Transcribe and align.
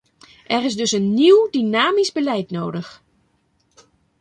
Er 0.47 0.63
is 0.65 0.75
dus 0.75 0.91
een 0.91 1.13
nieuw 1.13 1.47
dynamisch 1.51 2.11
beleid 2.11 2.51
nodig. 2.51 3.03